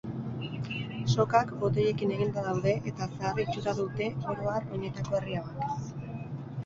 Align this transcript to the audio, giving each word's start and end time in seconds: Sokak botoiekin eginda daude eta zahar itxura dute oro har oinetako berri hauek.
Sokak 1.15 1.51
botoiekin 1.63 2.13
eginda 2.15 2.45
daude 2.47 2.73
eta 2.93 3.09
zahar 3.19 3.43
itxura 3.47 3.75
dute 3.81 4.09
oro 4.33 4.51
har 4.55 4.67
oinetako 4.79 5.15
berri 5.19 5.41
hauek. 5.43 6.13